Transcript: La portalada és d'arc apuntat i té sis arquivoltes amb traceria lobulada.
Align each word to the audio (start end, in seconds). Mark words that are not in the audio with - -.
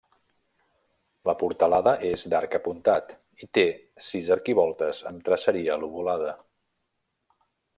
La 1.29 1.35
portalada 1.41 1.93
és 2.13 2.23
d'arc 2.33 2.55
apuntat 2.59 3.13
i 3.47 3.49
té 3.59 3.67
sis 4.09 4.31
arquivoltes 4.37 5.03
amb 5.11 5.23
traceria 5.29 5.77
lobulada. 5.85 6.33